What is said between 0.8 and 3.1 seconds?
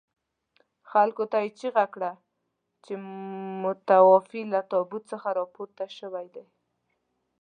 خلکو ته یې چيغه کړه چې